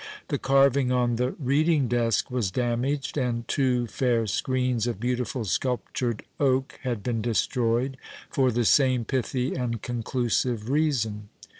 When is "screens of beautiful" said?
4.25-5.45